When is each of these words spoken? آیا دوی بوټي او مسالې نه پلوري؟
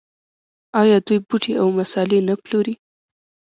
آیا 0.81 0.97
دوی 1.05 1.17
بوټي 1.27 1.53
او 1.61 1.67
مسالې 1.79 2.19
نه 2.27 2.35
پلوري؟ 2.43 2.75